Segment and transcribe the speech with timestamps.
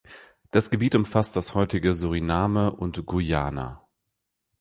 [0.49, 3.85] Das Gebiet umfasste das heutige Suriname und Guyana.